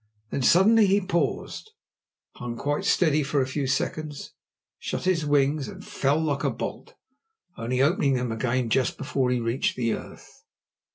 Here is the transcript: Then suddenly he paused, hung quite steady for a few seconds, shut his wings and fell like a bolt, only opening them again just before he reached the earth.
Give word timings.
Then 0.31 0.41
suddenly 0.41 0.87
he 0.87 0.99
paused, 0.99 1.73
hung 2.37 2.57
quite 2.57 2.85
steady 2.85 3.21
for 3.21 3.39
a 3.39 3.45
few 3.45 3.67
seconds, 3.67 4.33
shut 4.79 5.03
his 5.03 5.27
wings 5.27 5.67
and 5.67 5.85
fell 5.85 6.19
like 6.19 6.43
a 6.43 6.49
bolt, 6.49 6.95
only 7.55 7.83
opening 7.83 8.15
them 8.15 8.31
again 8.31 8.71
just 8.71 8.97
before 8.97 9.29
he 9.29 9.39
reached 9.39 9.75
the 9.75 9.93
earth. 9.93 10.43